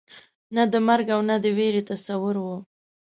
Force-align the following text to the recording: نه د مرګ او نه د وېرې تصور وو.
نه 0.55 0.63
د 0.71 0.73
مرګ 0.87 1.07
او 1.15 1.21
نه 1.29 1.35
د 1.43 1.45
وېرې 1.57 1.81
تصور 1.91 2.35
وو. 2.43 2.57